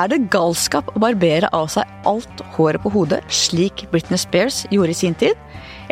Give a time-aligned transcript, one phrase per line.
[0.00, 4.94] Er det galskap å barbere av seg alt håret på hodet, slik Britney Spears gjorde
[4.94, 5.36] i sin tid?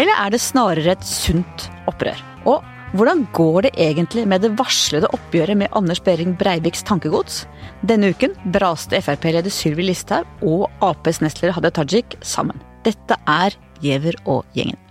[0.00, 2.16] Eller er det snarere et sunt opprør?
[2.48, 2.64] Og
[2.96, 7.42] hvordan går det egentlig med det varslede oppgjøret med Anders Behring Breiviks tankegods?
[7.84, 12.56] Denne uken braste Frp-leder Sylvi Listhaug og Aps nestleder Hadia Tajik sammen.
[12.88, 14.87] Dette er Giæver og gjengen.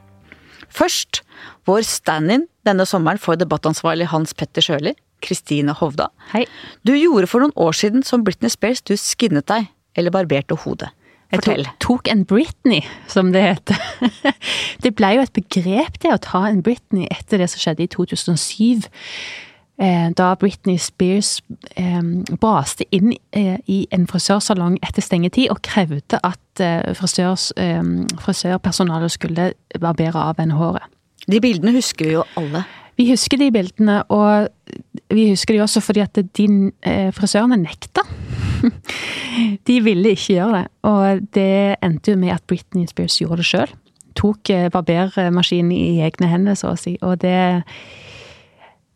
[0.77, 1.23] Først
[1.67, 4.93] vår stand-in denne sommeren for debattansvarlig Hans Petter Sjøli,
[5.25, 6.11] Kristine Hovda.
[6.33, 6.45] Hei.
[6.85, 10.91] Du gjorde for noen år siden som Britney Spears, du skinnet deg, eller barberte hodet.
[11.27, 11.65] Jeg Fortell.
[11.65, 13.81] tok, tok en Britney, som det heter.
[14.83, 17.89] det ble jo et begrep, det å ta en Britney etter det som skjedde i
[17.91, 18.85] 2007.
[19.81, 21.37] eh, Da Britney Spears
[21.75, 22.01] eh,
[22.41, 26.41] braste inn eh, i en frisørsalong etter stengetid og krevde at
[26.97, 27.51] frisørs,
[28.17, 30.87] frisørpersonalet skulle barbere av henne håret.
[31.29, 32.63] De bildene husker vi jo alle.
[32.97, 34.47] Vi husker de bildene, og
[35.13, 36.47] vi husker de også fordi at de
[37.13, 38.01] frisørene nekta.
[39.69, 43.49] de ville ikke gjøre det, og det endte jo med at Britney Spears gjorde det
[43.51, 43.77] sjøl.
[44.17, 47.37] Tok barbermaskinen i egne hender, så å si, og det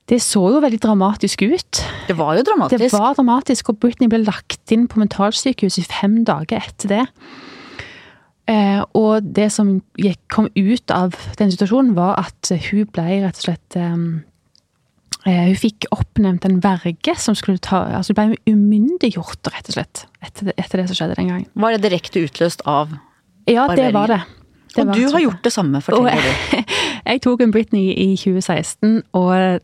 [0.10, 1.84] det så jo veldig dramatisk ut.
[2.08, 2.82] Det var jo dramatisk.
[2.82, 7.06] Det var dramatisk, og Britney ble lagt inn på mentalsykehus i fem dager etter det.
[8.50, 13.38] Eh, og det som gikk, kom ut av den situasjonen, var at hun ble rett
[13.38, 13.94] og slett eh,
[15.30, 19.78] eh, Hun fikk oppnevnt en verge som skulle ta Altså hun ble umyndiggjort, rett og
[19.78, 21.50] slett, etter det, etter det som skjedde den gangen.
[21.54, 22.98] Var det direkte utløst av
[23.46, 24.24] Ja, det var det.
[24.74, 26.64] det Og var du har gjort det samme, forteller du.
[27.12, 29.62] jeg, tok en Britney i 2016, og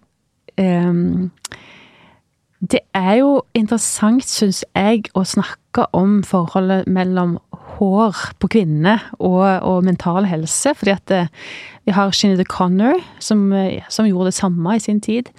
[2.72, 7.38] det er jo interessant, syns jeg, å snakke om forholdet mellom
[7.78, 10.74] hår på kvinner og, og mental helse.
[10.78, 11.24] Fordi at det,
[11.86, 15.30] vi har Sinead Connor, som, eh, som gjorde det samme i sin tid.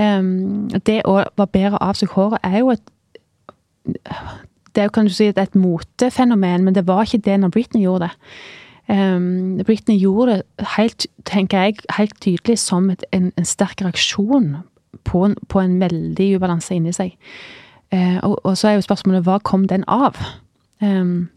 [0.00, 2.84] Um, det å barbere av seg håret er jo et
[4.70, 7.82] det er jo kan du si et motefenomen, men det var ikke det når Britney
[7.82, 8.12] gjorde det.
[8.90, 14.56] Um, Britney gjorde det helt, tenker jeg, helt tydelig som et, en, en sterk reaksjon
[15.06, 17.14] på en, på en veldig ubalanse inni seg.
[17.94, 20.18] Uh, og, og så er jo spørsmålet hva kom den av?
[20.82, 21.30] Um,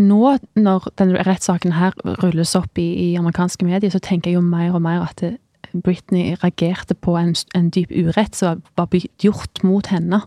[0.00, 1.92] nå når denne rettssaken her
[2.22, 5.36] rulles opp i, i amerikanske medier, så tenker jeg jo mer og mer at det,
[5.72, 10.20] Britney reagerte på en, en dyp urett som var blitt gjort mot henne.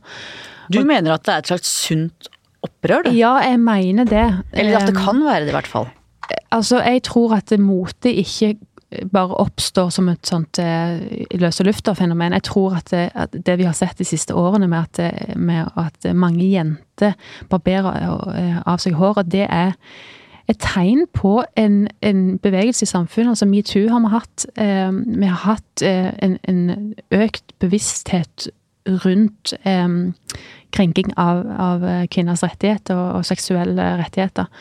[0.74, 2.30] Du mener at det er et slags sunt
[2.66, 3.14] opprør, du?
[3.16, 4.28] Ja, jeg mener det.
[4.54, 5.92] Eller at det Um, kan være det, i hvert fall.
[6.52, 8.56] Altså, jeg tror at mote ikke
[9.12, 12.36] bare oppstår som et sånt eh, løse lufta-fenomen.
[12.38, 15.72] Jeg tror at det, at det vi har sett de siste årene med at, med
[15.80, 17.16] at mange jenter
[17.52, 17.98] barberer
[18.36, 19.74] eh, av seg håret, det er
[20.48, 23.34] et tegn på en, en bevegelse i samfunnet.
[23.34, 24.46] Altså metoo har vi hatt.
[24.62, 28.50] Eh, vi har hatt eh, en, en økt bevissthet
[28.86, 29.88] rundt eh,
[30.76, 34.52] krenking av, av kvinners rettigheter og, og seksuelle rettigheter.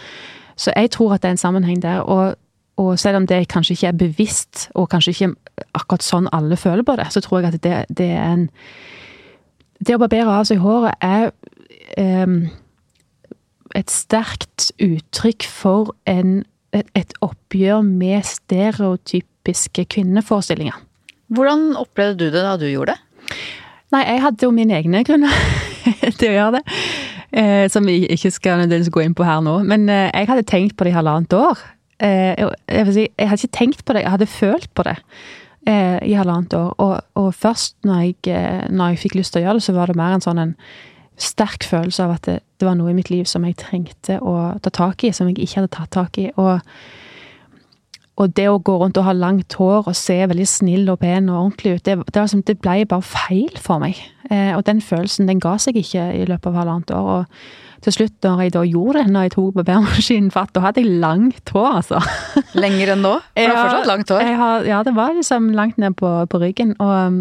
[0.57, 2.01] Så jeg tror at det er en sammenheng der.
[2.01, 2.35] Og,
[2.77, 5.33] og selv om det kanskje ikke er bevisst, og kanskje ikke
[5.75, 8.51] akkurat sånn alle føler på det, så tror jeg at det, det er en
[9.85, 11.33] Det å barbere av seg håret er
[11.99, 12.35] eh,
[13.75, 20.79] et sterkt uttrykk for en, et, et oppgjør med stereotypiske kvinneforestillinger.
[21.35, 23.35] Hvordan opplevde du det da du gjorde det?
[23.95, 25.35] Nei, jeg hadde jo mine egne grunner
[26.19, 26.65] til å gjøre det.
[27.35, 29.61] Eh, som vi ikke skal nødvendigvis gå inn på her nå.
[29.69, 31.63] Men eh, jeg hadde tenkt på det i halvannet år.
[32.03, 34.97] Eh, jeg, si, jeg hadde ikke tenkt på det, jeg hadde følt på det
[35.71, 36.75] eh, i halvannet år.
[36.83, 39.77] Og, og først når jeg, eh, når jeg fikk lyst til å gjøre det, så
[39.77, 40.57] var det mer en sånn en
[41.21, 44.35] sterk følelse av at det, det var noe i mitt liv som jeg trengte å
[44.63, 46.29] ta tak i, som jeg ikke hadde tatt tak i.
[46.35, 46.59] Og,
[48.15, 51.27] og det å gå rundt og ha langt hår og se veldig snill og pen
[51.33, 53.99] og ordentlig ut, det, det, var som, det ble bare feil for meg.
[54.31, 57.11] Eh, og den følelsen den ga seg ikke i løpet av halvannet år.
[57.17, 60.85] Og til slutt, når jeg da gjorde det, når jeg tok barbermaskinen fatt, da hadde
[60.85, 62.01] jeg langt hår, altså.
[62.65, 63.17] Lenger enn nå?
[63.35, 64.27] For du har fortsatt langt hår.
[64.31, 66.77] Jeg har, ja, det var liksom langt ned på, på ryggen.
[66.79, 67.21] Og um,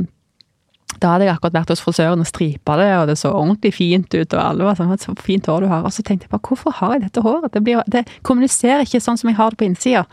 [1.02, 4.14] da hadde jeg akkurat vært hos frisøren og stripa det, og det så ordentlig fint
[4.14, 4.36] ut.
[4.38, 6.72] Og alle var sånn 'Så fint hår du har.' Og så tenkte jeg bare 'Hvorfor
[6.80, 9.66] har jeg dette håret?' Det, blir, det kommuniserer ikke sånn som jeg har det på
[9.66, 10.06] innsida.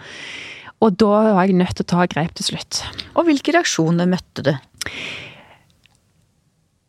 [0.81, 2.81] Og da var jeg nødt til å ta grep til slutt.
[3.15, 4.55] Og hvilke reaksjoner møtte du?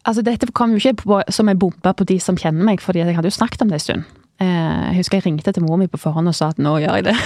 [0.07, 3.03] Altså, dette kom jo ikke på, som en bombe på de som kjenner meg, fordi
[3.03, 4.07] jeg hadde jo snakket om det en stund.
[4.41, 6.97] Eh, jeg husker jeg ringte til mor mi på forhånd og sa at nå gjør
[6.97, 7.17] jeg det.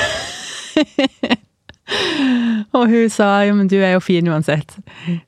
[2.75, 4.75] og hun sa jo, men du er jo fin uansett.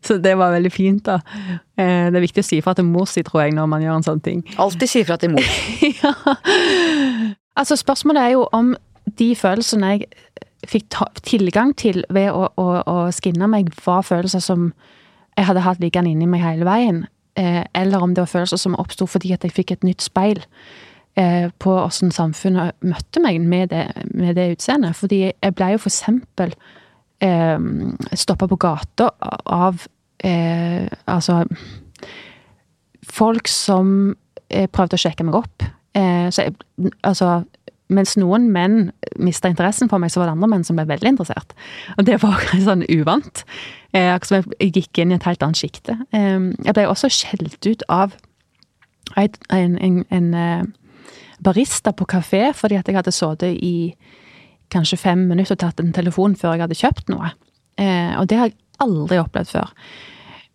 [0.03, 1.21] Så det var veldig fint, da.
[1.77, 4.01] Eh, det er viktig å si fra til mor si, tror jeg, når man gjør
[4.01, 4.43] en sånn ting.
[4.59, 5.53] Alltid si fra til mor.
[6.01, 6.13] ja.
[7.57, 8.75] Altså, spørsmålet er jo om
[9.17, 10.09] de følelsene jeg
[10.65, 14.71] fikk ta, tilgang til ved å, å, å, skinne meg, var følelser som
[15.37, 17.05] jeg hadde hatt liggende inni meg hele veien.
[17.37, 20.41] Eh, eller om det var følelser som oppsto fordi at jeg fikk et nytt speil
[21.19, 24.97] eh, på åssen samfunnet møtte meg med det, med det, utseendet.
[24.97, 26.55] Fordi jeg ble jo for eksempel
[27.21, 27.59] eh,
[28.17, 29.11] stoppa på gata
[29.45, 29.85] av
[30.23, 31.43] eh, Altså
[33.07, 34.15] Folk som
[34.49, 35.63] eh, prøvde å sjekke meg opp.
[35.95, 36.57] Eh, så jeg,
[37.07, 37.45] altså
[37.93, 41.13] mens noen menn mista interessen for meg, så var det andre menn som ble veldig
[41.13, 41.53] interessert.
[41.97, 43.43] Og det var sånn uvant.
[43.95, 45.95] Eh, jeg gikk inn i et helt annet sjikte.
[46.11, 48.17] Eh, jeg ble også skjelt ut av
[49.15, 50.63] en, en, en, en eh,
[51.43, 53.95] barista på kafé fordi at jeg hadde sittet i
[54.73, 57.31] kanskje fem minutter og tatt en telefon før jeg hadde kjøpt noe.
[57.79, 59.71] Eh, og det har jeg aldri opplevd før.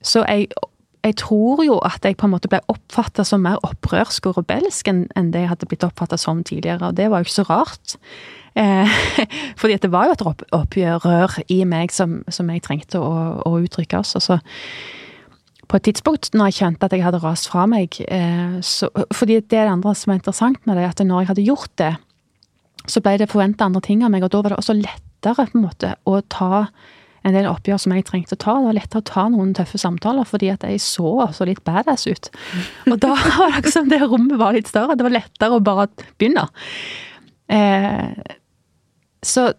[0.02, 0.50] Så jeg
[1.02, 4.90] jeg tror jo at jeg på en måte ble oppfatta som mer opprørsk og rebelsk
[4.93, 7.96] enn, det jeg hadde blitt oppfatta som tidligere, og det var jo ikke så rart.
[8.54, 8.96] Eh,
[9.60, 13.12] fordi det var jo et opp, oppgjør i meg som, som jeg trengte å,
[13.49, 14.02] å uttrykke.
[14.04, 14.22] Også.
[14.22, 14.38] Så
[15.66, 19.40] på et tidspunkt når jeg kjente at jeg hadde rast fra meg eh, så, Fordi
[19.40, 21.93] det er det andre som er interessant med det, at når jeg hadde gjort det,
[22.87, 25.58] så ble det forventa andre ting av meg, og da var det også lettere på
[25.58, 26.66] en måte å ta
[27.22, 28.56] en del oppgjør som jeg trengte å ta.
[28.58, 32.08] Det var lettere å ta noen tøffe samtaler, fordi at jeg så så litt badass
[32.10, 32.30] ut.
[32.90, 34.98] Og da var det som det rommet var litt større.
[34.98, 35.88] Det var lettere å bare
[36.19, 36.48] begynne.
[37.52, 38.38] Eh,
[39.22, 39.52] så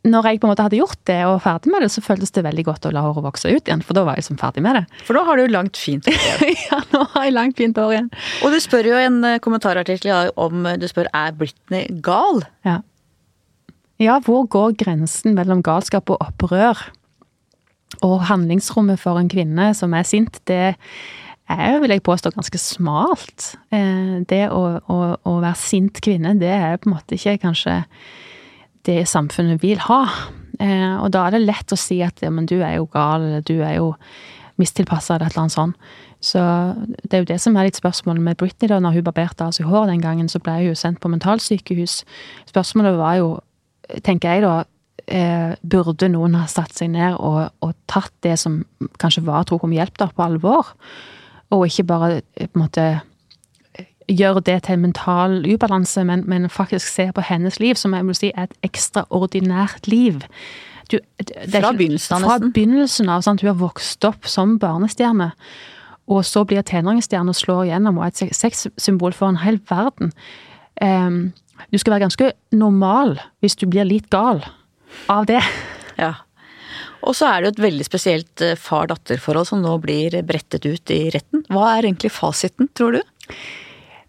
[0.00, 2.32] når jeg på en måte hadde gjort det og var ferdig med det, så føltes
[2.32, 3.82] det veldig godt å la håret vokse ut igjen.
[3.84, 5.00] For da var jeg liksom ferdig med det.
[5.04, 6.62] For da har du langt, fint hår igjen.
[6.70, 8.12] ja, nå har jeg langt, fint hår igjen.
[8.40, 12.42] Og du spør jo en eh, kommentarartikkel om du spør er Britney gal.
[12.66, 12.80] Ja.
[14.00, 16.78] Ja, hvor går grensen mellom galskap og opprør?
[18.06, 20.76] Og handlingsrommet for en kvinne som er sint, det
[21.50, 23.50] er, vil jeg påstå, ganske smalt.
[23.74, 27.82] Eh, det å, å, å være sint kvinne, det er på en måte ikke kanskje
[28.88, 30.06] det samfunnet vil ha.
[30.56, 33.26] Eh, og da er det lett å si at ja, men du er jo gal,
[33.26, 33.90] eller du er jo
[34.60, 35.92] mistilpassa, eller et eller annet sånt.
[36.24, 36.40] Så
[37.04, 38.80] det er jo det som er litt spørsmålet med Britney, da.
[38.80, 42.00] Når hun barberte av seg hår den gangen, så ble hun sendt på mentalsykehus.
[42.48, 43.30] Spørsmålet var jo
[44.06, 44.54] tenker jeg da,
[45.06, 48.62] eh, burde noen ha satt seg ned og, og, tatt det som
[49.02, 50.74] kanskje var tro om hjelp der, på alvor.
[51.50, 52.88] Og ikke bare eh, på en måte
[54.10, 58.06] gjøre det til en mental ubalanse, men, men, faktisk se på hennes liv, som jeg
[58.06, 60.22] vil si er et ekstraordinært liv.
[60.90, 60.98] Du,
[61.46, 63.22] fra begynnelsen av, Fra begynnelsen av.
[63.22, 63.44] Sant?
[63.44, 65.30] Hun har vokst opp som barnestjerne.
[66.10, 70.10] Og så blir tenåringsstjerne og slår igjennom og er et sexsymbol for en hel verden.
[70.82, 71.30] Um,
[71.70, 74.42] du skal være ganske normal hvis du blir litt gal
[75.12, 75.42] av det.
[76.00, 76.14] Ja.
[77.06, 80.92] Og så er det jo et veldig spesielt eh, far-datter-forhold som nå blir brettet ut
[80.92, 81.44] i retten.
[81.52, 83.02] Hva er egentlig fasiten, tror du?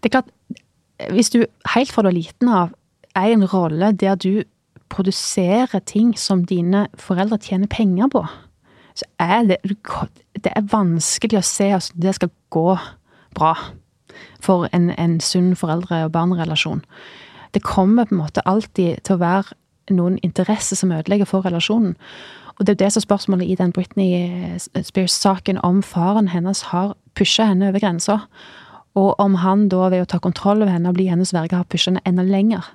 [0.02, 0.32] Det er klart,
[1.12, 1.42] hvis du
[1.74, 2.74] helt fra du er liten av
[3.16, 4.44] er i en rolle der du
[4.92, 8.24] produserer ting som dine foreldre tjener penger på,
[8.94, 9.58] så er det,
[10.36, 12.76] det er vanskelig å se at det skal gå
[13.32, 13.54] bra
[14.44, 16.82] for en, en sunn foreldre- og barnerelasjon
[17.54, 19.56] det kommer på en måte alltid til å være
[19.92, 21.96] noen interesser som ødelegger for relasjonen.
[22.58, 26.94] Og det er jo det som spørsmålet i den Britney Spears-saken om faren hennes har
[27.18, 28.18] pusha henne over grensa.
[28.94, 31.68] Og om han da ved å ta kontroll over henne og bli hennes verge har
[31.68, 32.66] pusha henne enda lenger.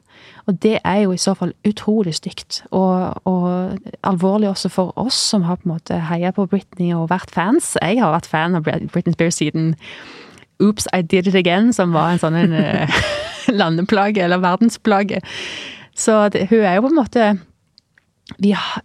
[0.50, 2.64] Og det er jo i så fall utrolig stygt.
[2.72, 7.12] Og, og, alvorlig også for oss som har på en måte heia på Britney og
[7.14, 7.76] vært fans.
[7.82, 9.76] Jeg har vært fan av Britney Spears siden
[10.60, 13.02] Oops, I Did It Again, som var en sånn en eh,
[13.62, 15.22] landeplage, eller verdensplage.
[15.98, 17.28] Så det, hun er jo på en måte
[18.44, 18.82] vi har,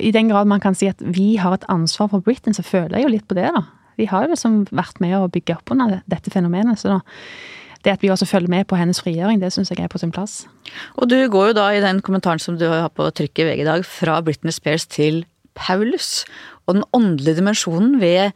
[0.00, 2.96] I den grad man kan si at vi har et ansvar for Britain, så føler
[2.96, 3.66] jeg jo litt på det, da.
[3.98, 6.78] Vi har jo liksom vært med å bygge opp under dette fenomenet.
[6.78, 7.00] så da
[7.84, 10.12] det at vi også følger med på hennes frigjøring, det syns jeg er på sin
[10.14, 10.42] plass.
[10.98, 13.62] Og du går jo da i den kommentaren som du har på trykk i VG
[13.62, 15.22] i dag, fra Britney Spears til
[15.58, 16.24] Paulus.
[16.66, 18.34] Og den åndelige dimensjonen ved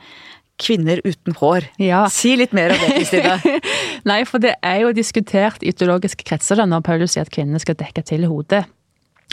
[0.63, 1.67] kvinner uten hår.
[1.83, 2.05] Ja.
[2.13, 3.37] Si litt mer om det, Kristina.
[4.11, 7.61] Nei, for det er jo diskutert i ideologiske kretser da, når Paulus sier at kvinnene
[7.63, 8.65] skal dekke til hodet.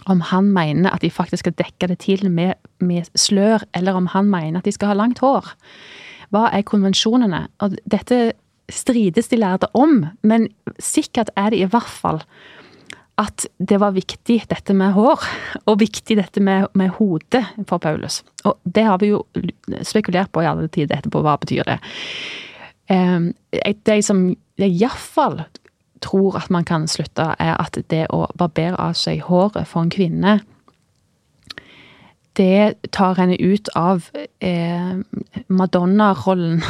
[0.10, 4.10] Om han mener at de faktisk skal dekke det til med, med slør, eller om
[4.14, 5.52] han mener at de skal ha langt hår.
[6.34, 7.48] Hva er konvensjonene?
[7.64, 8.32] Og dette
[8.70, 10.48] strides de lærde om, men
[10.80, 12.22] sikkert er det i hvert fall
[13.20, 15.24] at det var viktig dette med hår,
[15.68, 18.22] og viktig dette med, med hodet for Paulus.
[18.48, 19.24] Og det har vi jo
[19.84, 21.80] spekulert på i alle tider etterpå, hva betyr det?
[22.90, 25.44] Um, det som jeg iallfall
[26.02, 29.94] tror at man kan slutte, er at det å barbere av seg håret for en
[29.94, 30.40] kvinne
[32.40, 34.06] det tar henne ut av
[34.40, 34.96] eh,
[35.48, 36.62] Madonna-rollen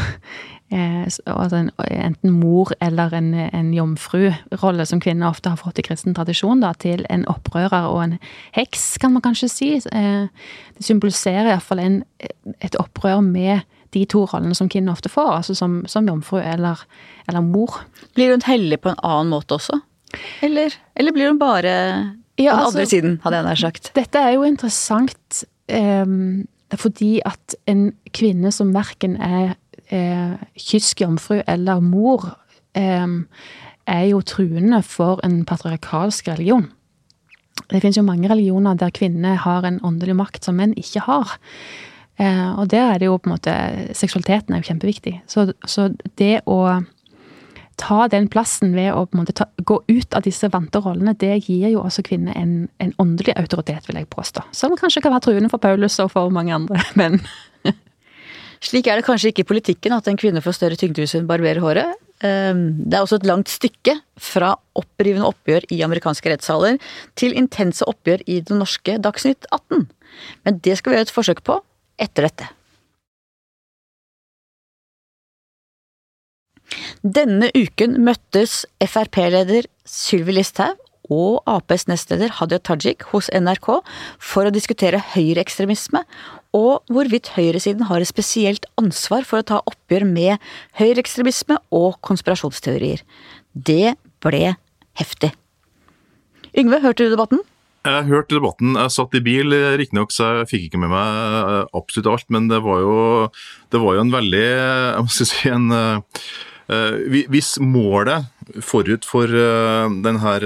[0.69, 6.13] altså en, enten mor eller en, en jomfrurolle, som kvinner ofte har fått i kristen
[6.13, 8.15] tradisjon, da, til en opprører og en
[8.57, 9.71] heks, kan man kanskje si.
[9.79, 10.29] Eh,
[10.77, 15.81] det symboliserer iallfall et opprør med de to rollene som kvinner ofte får, altså som,
[15.89, 16.81] som jomfru eller,
[17.27, 17.81] eller, mor.
[18.13, 19.79] Blir hun hellig på en annen måte også?
[20.45, 21.73] Eller, eller blir hun bare
[22.39, 23.91] ja, den andre altså, siden, hadde jeg nær sagt?
[23.97, 26.45] Dette er jo interessant um,
[26.77, 29.57] fordi at en kvinne som verken er
[29.89, 32.25] eh, kysk jomfru eller mor,
[32.77, 33.07] eh,
[33.89, 36.69] er jo truende for en patriarkalsk religion.
[37.69, 41.35] Det finnes jo mange religioner der kvinner har en åndelig makt som menn ikke har.
[42.19, 43.55] Eh, og der er det jo på en måte
[43.95, 45.19] Seksualiteten er jo kjempeviktig.
[45.27, 46.81] Så, så det å
[47.79, 51.15] ta den plassen ved å på en måte ta, gå ut av disse vante rollene,
[51.15, 54.43] det gir jo også kvinner en, en åndelig autoritet, vil jeg påstå.
[54.51, 57.21] Som kanskje kan være truende for Paulus og for mange andre menn.
[58.59, 61.27] Slik er det kanskje ikke i politikken at en kvinne får større tyngde hvis hun
[61.29, 61.95] barberer håret.
[62.27, 66.79] Ehm, det er også et langt stykke fra opprivende oppgjør i amerikanske rettssaler
[67.19, 69.87] til intense oppgjør i det norske Dagsnytt 18.
[70.43, 71.61] Men det skal vi gjøre et forsøk på
[71.99, 72.49] etter dette.
[76.99, 80.77] Denne uken møttes Frp-leder Sylvi Listhaug
[81.09, 83.79] og Aps nestleder Hadia Tajik hos NRK
[84.21, 86.05] for å diskutere høyreekstremisme
[86.55, 90.49] og hvorvidt høyresiden har et spesielt ansvar for å ta oppgjør med
[90.79, 93.03] høyreekstremisme og konspirasjonsteorier.
[93.53, 94.55] Det ble
[94.97, 95.31] heftig.
[96.57, 97.43] Yngve, hørte du debatten?
[97.85, 98.73] Jeg hørte debatten.
[98.75, 102.49] Jeg satt i bil, riktignok så jeg fikk ikke med meg eh, absolutt alt, men
[102.49, 102.97] det var jo,
[103.71, 106.25] det var jo en veldig Jeg må si en uh,
[107.31, 108.27] Hvis målet
[108.65, 110.45] forut for den her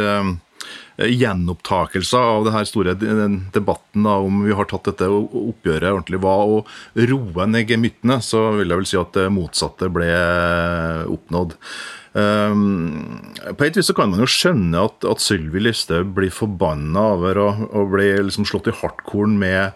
[0.97, 6.21] Eh, gjenopptakelse av det her store debatten da, om vi har tatt dette oppgjøret ordentlig,
[6.21, 6.61] hva, å
[7.09, 10.11] roe ned gemyttene, så vil jeg vel si at det motsatte ble
[11.09, 11.57] oppnådd.
[12.13, 17.07] Um, på et vis så kan man jo skjønne at, at Sylvi Listhaug blir forbanna
[17.15, 19.73] over å, å bli liksom slått i hardkorn med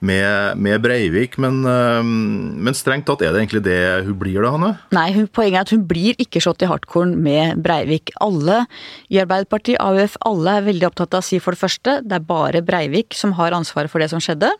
[0.00, 1.36] med, med Breivik.
[1.42, 4.72] Men, men, strengt tatt, er det egentlig det hun blir da, Hanne?
[4.94, 8.12] Nei, hun, poenget er at hun blir ikke slått i hardkorn med Breivik.
[8.24, 8.64] Alle
[9.12, 12.28] i Arbeiderpartiet, AUF, alle er veldig opptatt av å si for det første det er
[12.28, 14.52] bare Breivik som har ansvaret for det som skjedde.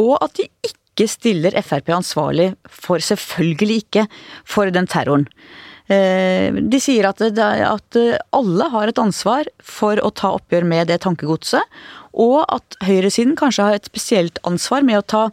[0.00, 4.08] Og at de ikke stiller Frp ansvarlig for, selvfølgelig ikke,
[4.46, 5.28] for den terroren.
[5.92, 7.98] Eh, de sier at, at,
[8.32, 11.76] alle har et ansvar for å ta oppgjør med det tankegodset,
[12.14, 15.24] og at høyresiden kanskje har et spesielt ansvar med å ta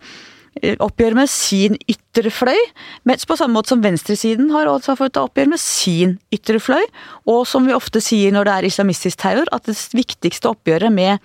[0.59, 2.59] eh, oppgjør med sin ytre fløy,
[3.07, 6.59] mens på samme måte som venstresiden har ansvar for å ta oppgjør med sin ytre
[6.59, 6.83] fløy,
[7.31, 11.23] og som vi ofte sier når det er islamistisk terror, at det viktigste oppgjøret med,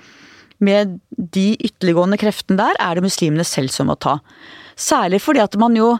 [0.62, 4.20] med de ytterliggående kreftene der, er det muslimene selv som må ta.
[4.76, 5.96] Særlig fordi at man jo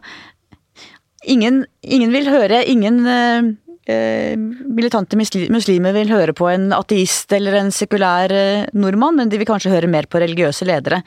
[1.27, 3.55] Ingen, ingen vil høre, ingen uh,
[3.87, 9.39] Eh, militante muslimer vil høre på en ateist eller en sekulær eh, nordmann, men de
[9.39, 11.05] vil kanskje høre mer på religiøse ledere.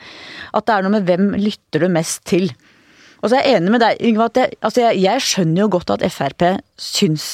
[0.56, 2.48] At det er noe med hvem lytter du mest til.
[3.20, 5.72] Og så er jeg enig med deg, Yngve, at jeg, altså jeg, jeg, skjønner jo
[5.76, 6.46] godt at Frp
[6.80, 7.26] syns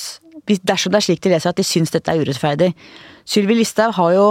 [0.46, 2.72] Dersom det er slik de leser at de syns dette er urettferdig.
[3.26, 4.26] Sylvi Listhaug har jo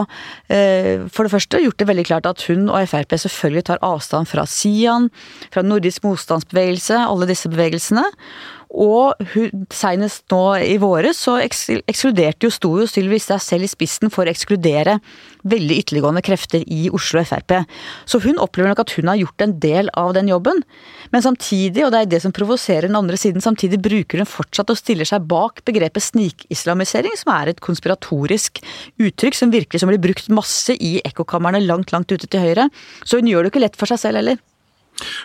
[0.55, 4.31] eh, for det første gjort det veldig klart at hun og Frp selvfølgelig tar avstand
[4.31, 5.11] fra Sian,
[5.51, 8.05] fra nordisk motstandsbevegelse, alle disse bevegelsene.
[8.75, 13.71] Og hun, senest nå i våre så ekskluderte jo sto jo Sylvi Listhaug selv i
[13.71, 15.01] spissen for å ekskludere
[15.49, 17.57] veldig ytterliggående krefter i Oslo Frp.
[18.09, 20.63] Så hun opplever nok at hun har gjort en del av den jobben.
[21.13, 24.73] Men samtidig, og det er det som provoserer den andre siden, samtidig bruker hun fortsatt
[24.73, 28.63] og stiller seg bak begrepet snikislamisering, som er et konspiratorisk
[29.03, 32.71] uttrykk som virkelig som blir brukt masse i ekkokamrene langt, langt ute til høyre.
[33.05, 34.41] Så hun gjør det ikke lett for seg selv heller.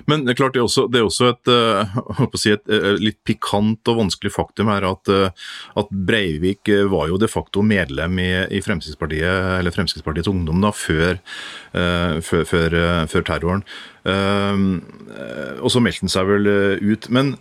[0.09, 2.95] Men det er klart det er også, det er også et, uh, si et uh,
[3.01, 8.17] litt pikant og vanskelig faktum her at, uh, at, Breivik var jo de facto medlem
[8.21, 11.19] i, i Fremskrittspartiet, eller Fremskrittspartiets Ungdom da, før,
[11.73, 12.75] før, før,
[13.09, 13.63] før terroren.
[14.05, 16.49] og så meldte han seg vel
[16.81, 17.09] ut.
[17.13, 17.33] men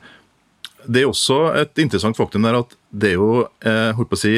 [0.87, 3.33] det er også et interessant faktum der at det er jo
[3.67, 4.33] eh, holdt på å si,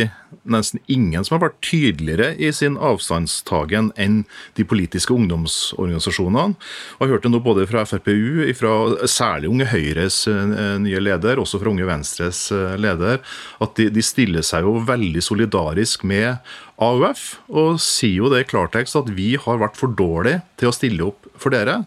[0.50, 4.22] nesten ingen som har vært tydeligere i sin avstandstagen enn
[4.58, 6.56] de politiske ungdomsorganisasjonene.
[6.98, 8.72] Jeg hørte nå både fra FrPU, fra
[9.10, 13.20] særlig Unge Høyres eh, nye leder, også fra Unge Venstres eh, leder,
[13.62, 16.40] at de, de, stiller seg jo veldig solidarisk med
[16.80, 20.74] AUF, og sier jo det i klartekst at vi har vært for dårlige til å
[20.74, 21.82] stille opp for dere.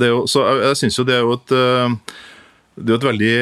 [0.00, 1.54] Jo, så jeg, jeg syns jo det er jo et
[2.76, 3.34] Det er et veldig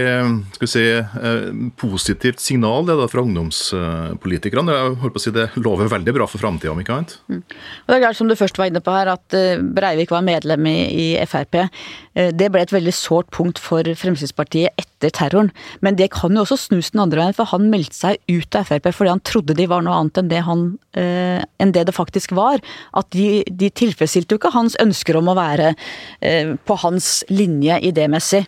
[0.55, 1.47] skal vi si, eh,
[1.81, 4.77] positivt signal det da, fra ungdomspolitikerne.
[4.77, 7.17] Jeg holdt på å si Det lover veldig bra for framtida, om ikke annet.
[7.27, 7.43] Mm.
[7.43, 10.23] Og det er klart, som du først var inne på her, at eh, Breivik var
[10.23, 10.79] medlem i,
[11.19, 11.67] i Frp.
[12.15, 15.51] Eh, det ble et veldig sårt punkt for Fremskrittspartiet etter terroren.
[15.83, 18.71] Men det kan jo også snus den andre veien, for han meldte seg ut av
[18.71, 20.65] Frp fordi han trodde de var noe annet enn det, han,
[20.95, 22.63] eh, enn det, det faktisk var.
[22.95, 25.75] At de, de tilfredsstilte jo ikke hans ønsker om å være
[26.23, 28.45] eh, på hans linje idémessig.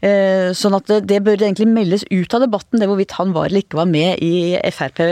[0.00, 3.64] Eh, sånn at det, bør egentlig meldes ut av debatten, det hvorvidt han var eller
[3.64, 5.02] ikke var med i Frp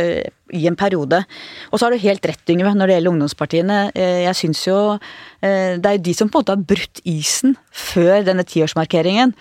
[0.56, 1.20] i en periode.
[1.68, 3.78] Og så har du helt rett, Yngve, når det gjelder ungdomspartiene.
[3.92, 7.02] Eh, jeg syns jo eh, Det er jo de som på en måte har brutt
[7.04, 9.34] isen før denne tiårsmarkeringen.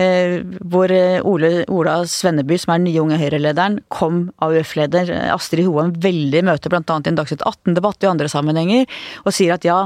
[0.00, 0.38] Eh,
[0.72, 5.92] hvor eh, Ole, Ola Svenneby, som er den nye Unge Høyre-lederen, kom AUF-leder Astrid Hoem
[6.00, 6.80] veldig i møte, bl.a.
[6.80, 8.86] i en Dagsnytt 18-debatt i andre sammenhenger,
[9.26, 9.82] og sier at ja,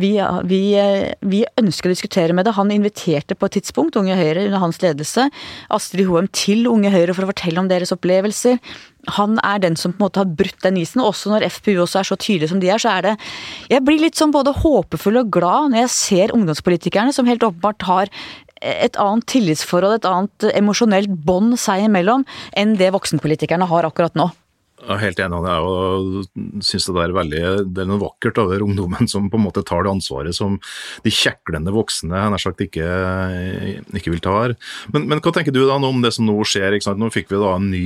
[0.00, 0.14] vi,
[0.48, 2.54] vi, eh, vi, ønsker å diskutere med det.
[2.56, 5.26] Han inviterte på et tidspunkt Unge Høyre under hans ledelse
[5.68, 8.56] Astrid Hoem til Unge Høyre for å fortelle om deres opplevelser.
[9.18, 11.02] Han er den som på en måte har brutt den isen.
[11.04, 13.14] Også når FPU også er så tydelige som de er, så er det
[13.68, 17.84] Jeg blir litt sånn både håpefull og glad når jeg ser ungdomspolitikerne som helt åpenbart
[17.90, 18.12] har
[18.62, 22.26] et annet tillitsforhold, et annet emosjonelt bånd seg imellom,
[22.56, 24.30] enn det voksenpolitikerne har akkurat nå.
[24.82, 28.40] Jeg er helt enig med deg, og syns det er veldig det er noe vakkert
[28.42, 30.56] over ungdommen som på en måte tar det ansvaret som
[31.04, 32.88] de kjeklende voksne nær sagt ikke,
[33.94, 34.56] ikke vil ta her.
[34.90, 36.80] Men, men, hva tenker du da om det som nå skjer?
[36.98, 37.84] Nå fikk vi da ny,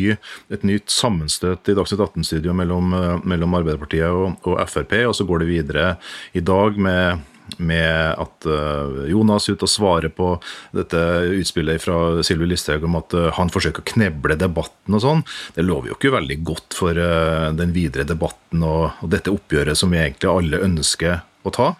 [0.48, 2.96] et nytt sammenstøt i Dagsnytt 18-studio mellom,
[3.28, 5.88] mellom, Arbeiderpartiet og, og Frp, og så går det videre
[6.32, 7.26] i dag med
[7.58, 10.34] med at uh, Jonas er ute og svarer på
[10.76, 11.00] dette
[11.38, 15.24] utspillet fra Sylvi Listhaug om at uh, han forsøker å kneble debatten og sånn.
[15.56, 19.92] Det lover jo ikke veldig godt for uh, den videre debatten og, dette oppgjøret som
[19.92, 21.72] vi egentlig alle ønsker å ta.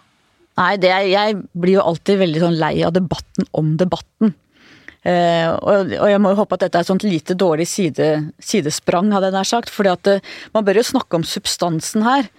[0.57, 4.33] Nei, er, jeg blir jo alltid veldig sånn lei av debatten om debatten.
[5.07, 8.07] Uh, og, og, jeg må jo håpe at dette er et sånt lite dårlig side,
[8.43, 9.71] sidesprang, hadde jeg nær sagt.
[9.71, 9.87] For
[10.55, 12.31] man bør jo snakke om substansen her.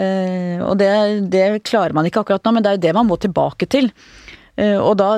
[0.00, 0.92] Eh, og det,
[1.32, 3.90] det, klarer man ikke akkurat nå, men det er jo det man må tilbake til.
[4.56, 5.10] Eh, og da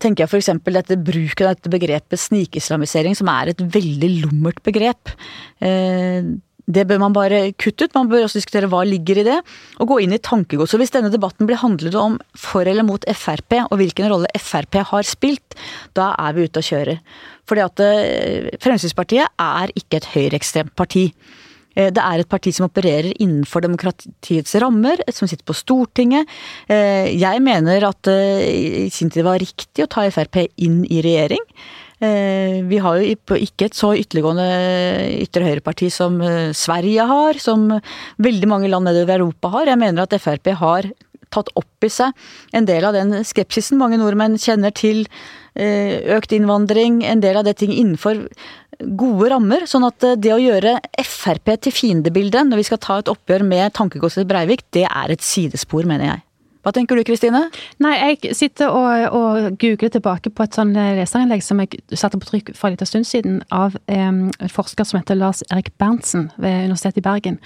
[0.00, 0.50] tenker jeg f.eks.
[0.64, 5.12] dette bruken av dette begrepet snikislamisering, som er et veldig lummert begrep.
[5.60, 7.92] Eh, det bør man bare kutte ut.
[7.92, 9.36] Man bør også diskutere hva ligger i det,
[9.84, 10.72] og gå inn i tankegods.
[10.80, 15.04] hvis denne debatten blir handlet om for eller mot Frp, og hvilken rolle Frp har
[15.04, 15.58] spilt,
[15.92, 17.02] da er vi ute og kjører.
[17.44, 17.84] Fordi at
[18.64, 21.10] Fremskrittspartiet er ikke et høyreekstremt parti.
[21.74, 26.30] Eh, det er et parti som opererer innenfor demokratiets rammer, som sitter på Stortinget.
[26.70, 31.02] Eh, jeg mener at eh, i sin tid var riktig å ta Frp inn i
[31.04, 31.42] regjering.
[32.04, 34.44] Vi har jo ikke et så ytterliggående
[35.22, 36.18] ytre høyreparti som
[36.52, 37.62] Sverige har, som
[38.20, 39.70] veldig mange land nedover Europa har.
[39.70, 40.90] Jeg mener at Frp har
[41.32, 42.12] tatt opp i seg
[42.52, 45.06] en del av den skepsisen mange nordmenn kjenner til
[45.54, 48.26] økt innvandring, en del av det ting innenfor
[48.80, 49.66] gode rammer.
[49.70, 53.46] Sånn at eh, det å gjøre Frp til fiendebildet når vi skal ta et oppgjør
[53.46, 56.24] med tankegodset Breivik, det er et sidespor, mener jeg.
[56.64, 57.42] Hva tenker du Kristine?
[57.84, 62.16] Nei, Jeg sitter og, og googler tilbake på et sånn eh, leserinnlegg som jeg satte
[62.16, 66.30] på trykk for en liten stund siden, av en forsker som heter Lars Erik Berntsen
[66.40, 67.38] ved Universitetet i Bergen.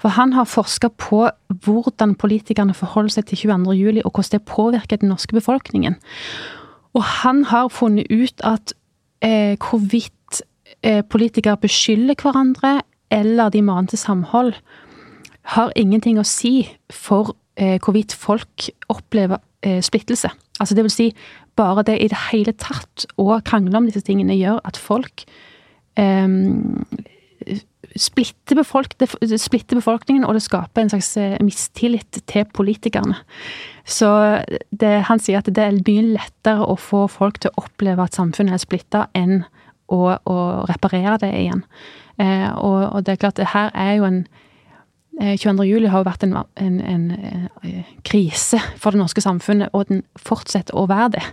[0.00, 1.26] For Han har forska på
[1.66, 6.00] hvordan politikerne forholder seg til 22.07, og hvordan det påvirker den norske befolkningen.
[6.96, 8.72] Og han har funnet ut at
[9.24, 10.12] eh, hvorvidt
[10.82, 12.80] politikere beskylder hverandre,
[13.12, 14.54] eller de maner til samhold,
[15.54, 20.30] har ingenting å si for eh, hvorvidt folk opplever eh, splittelse.
[20.60, 21.08] Altså det vil si,
[21.58, 25.24] bare det i det hele tatt å krangle om disse tingene gjør at folk
[25.98, 26.86] um,
[27.98, 28.94] splitter, befolk
[29.36, 31.10] splitter, befolkningen, og det skaper en slags
[31.42, 33.18] mistillit til politikerne.
[33.84, 34.08] Så
[34.70, 38.16] det, han sier at det er mye lettere å få folk til å oppleve at
[38.16, 39.42] samfunnet er splitta, enn
[39.92, 41.66] og, og reparere det igjen.
[42.20, 44.22] Eh, og, og, det er klart, det her er jo en
[45.20, 45.62] 22.
[45.62, 47.04] Eh, juli har jo vært en, en, en,
[47.62, 51.24] eh, krise for det norske samfunnet, og den fortsetter å være det.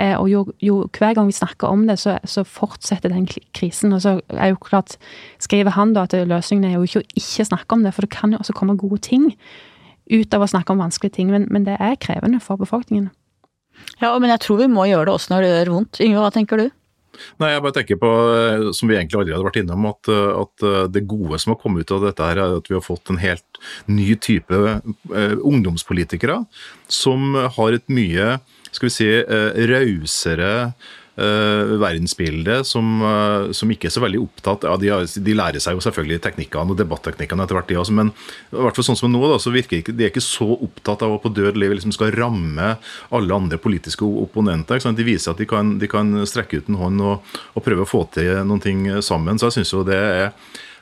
[0.00, 3.92] Eh, og jo, jo, hver gang vi snakker om det, så, så, fortsetter den krisen.
[3.92, 4.96] Og så er jo klart,
[5.42, 8.14] skriver han da at løsningen er jo ikke å ikke snakke om det, for det
[8.14, 9.30] kan jo også komme gode ting
[10.10, 13.10] ut av å snakke om vanskelige ting, men, men det er krevende for befolkningen.
[14.02, 16.00] Ja, men jeg tror vi må gjøre det også når det gjør vondt.
[16.04, 16.66] Yngve, hva tenker du?
[17.40, 20.30] Nei, jeg bare tenker på, eh, som vi egentlig allerede har vært innom, at, eh,
[20.42, 22.84] at, eh, det gode som har kommet ut av dette, her, er at vi har
[22.84, 26.40] fått en helt ny type uh, ungdomspolitikere
[26.90, 28.40] som har et mye
[28.72, 29.08] skal vi si,
[29.68, 30.72] rausere
[31.20, 34.92] uh, verdensbilde som, uh, som, ikke er så veldig opptatt ja, de,
[35.24, 38.78] de, lærer seg jo selvfølgelig teknikkene og debatteknikkene etter hvert, de også, men i hvert
[38.78, 41.20] fall sånn som nå, da, så virker ikke, de er ikke så opptatt av å
[41.22, 42.74] på død liv liksom skal ramme
[43.12, 44.82] alle andre politiske opponenter.
[44.82, 47.88] De viser at de kan, de kan, strekke ut en hånd og, og prøve å
[47.88, 49.38] få til noen ting sammen.
[49.38, 50.30] Så jeg syns jo det er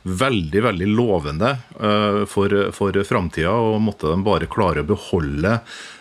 [0.02, 5.58] veldig veldig lovende uh, for, for framtida, og måtte de bare klare å beholde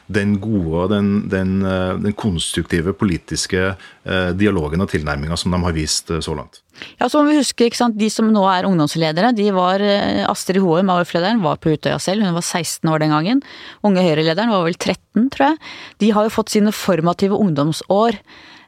[0.10, 5.76] den gode, den, den, uh, den konstruktive politiske uh, dialogen og tilnærminga som de har
[5.76, 6.62] vist så langt.
[7.00, 9.84] Ja, så må vi huske, ikke sant, De som nå er ungdomsledere, de var
[10.32, 12.24] Astrid Hoem, AUF-lederen, var på Utøya selv.
[12.24, 13.42] Hun var 16 år den gangen.
[13.84, 15.60] Unge Høyre-lederen var vel 13, tror jeg.
[16.00, 18.22] De har jo fått sine formative ungdomsår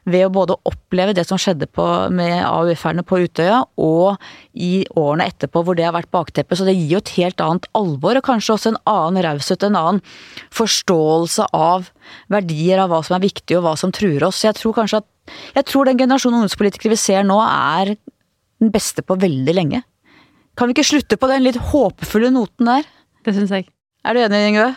[0.08, 1.84] ved å både oppleve det som skjedde på,
[2.14, 4.18] med AUF-erne på Utøya, og
[4.52, 6.58] i årene etterpå hvor det har vært bakteppet.
[6.58, 9.78] Så det gir jo et helt annet alvor, og kanskje også en annen raushet, en
[9.78, 10.02] annen
[10.54, 11.92] forståelse av
[12.32, 14.42] verdier, av hva som er viktig og hva som truer oss.
[14.46, 15.08] Jeg tror kanskje at
[15.54, 19.84] jeg tror den generasjonen ungdomspolitikere vi ser nå, er den beste på veldig lenge.
[20.58, 22.88] Kan vi ikke slutte på den litt håpefulle noten der?
[23.22, 23.70] Det syns jeg.
[24.02, 24.72] Er du enig, Yngve?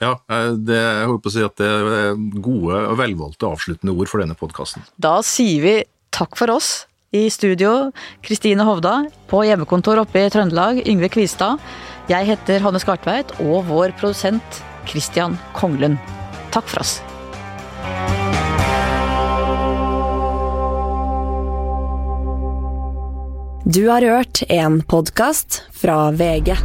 [0.00, 4.10] Ja, eh, det, jeg håper å si at det er gode og velvalgte avsluttende ord
[4.10, 4.86] for denne podkasten.
[4.96, 5.76] Da sier vi
[6.14, 6.72] takk for oss.
[7.12, 7.90] I studio
[8.24, 9.02] Kristine Hovda.
[9.28, 11.60] På hjemmekontor oppe i Trøndelag Yngve Kvistad.
[12.08, 16.00] Jeg heter Hanne Skartveit, og vår produsent Christian Konglund.
[16.52, 17.00] Takk for oss.
[23.64, 26.56] Du har hørt en podkast fra VG.